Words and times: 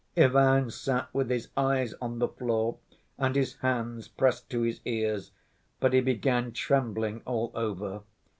Ivan 0.17 0.71
sat 0.71 1.13
with 1.13 1.29
his 1.29 1.49
eyes 1.55 1.93
on 2.01 2.17
the 2.17 2.27
floor, 2.27 2.77
and 3.19 3.35
his 3.35 3.57
hands 3.57 4.07
pressed 4.07 4.49
to 4.49 4.61
his 4.63 4.81
ears, 4.83 5.29
but 5.79 5.93
he 5.93 5.99
began 6.01 6.53
trembling 6.53 7.21
all 7.23 7.51
over. 7.53 8.01